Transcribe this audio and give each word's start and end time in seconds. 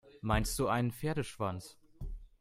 Meinst 0.21 0.57
du 0.57 0.67
einen 0.67 0.91
Pferdeschwanz? 0.91 1.77